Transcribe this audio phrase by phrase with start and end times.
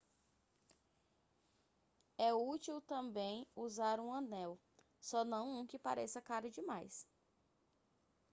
[2.17, 4.59] é últil também usar um anel
[4.99, 7.05] só não um que pareça caro demais